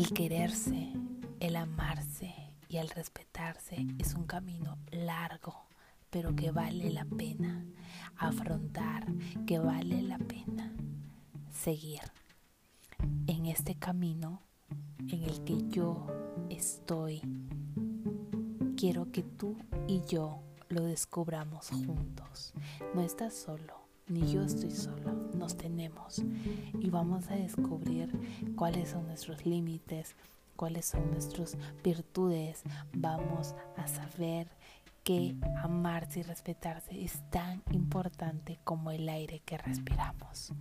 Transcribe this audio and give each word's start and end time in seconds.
El 0.00 0.14
quererse, 0.14 0.94
el 1.40 1.56
amarse 1.56 2.34
y 2.70 2.78
el 2.78 2.88
respetarse 2.88 3.84
es 3.98 4.14
un 4.14 4.24
camino 4.24 4.78
largo, 4.90 5.66
pero 6.08 6.34
que 6.34 6.50
vale 6.50 6.88
la 6.88 7.04
pena 7.04 7.66
afrontar, 8.16 9.06
que 9.46 9.58
vale 9.58 10.00
la 10.00 10.16
pena 10.16 10.72
seguir 11.52 12.00
en 13.26 13.44
este 13.44 13.74
camino 13.74 14.40
en 15.06 15.22
el 15.24 15.44
que 15.44 15.68
yo 15.68 16.06
estoy. 16.48 17.20
Quiero 18.78 19.12
que 19.12 19.22
tú 19.22 19.58
y 19.86 20.00
yo 20.06 20.42
lo 20.70 20.82
descubramos 20.84 21.68
juntos. 21.68 22.54
No 22.94 23.02
estás 23.02 23.34
solo, 23.34 23.79
ni 24.10 24.30
yo 24.30 24.42
estoy 24.42 24.72
solo, 24.72 25.12
nos 25.34 25.56
tenemos 25.56 26.22
y 26.78 26.90
vamos 26.90 27.30
a 27.30 27.36
descubrir 27.36 28.10
cuáles 28.56 28.90
son 28.90 29.06
nuestros 29.06 29.46
límites, 29.46 30.16
cuáles 30.56 30.86
son 30.86 31.10
nuestras 31.12 31.56
virtudes, 31.82 32.62
vamos 32.92 33.54
a 33.76 33.86
saber 33.86 34.48
que 35.04 35.36
amarse 35.62 36.20
y 36.20 36.22
respetarse 36.24 37.02
es 37.02 37.22
tan 37.30 37.62
importante 37.70 38.58
como 38.64 38.90
el 38.90 39.08
aire 39.08 39.40
que 39.40 39.56
respiramos. 39.56 40.52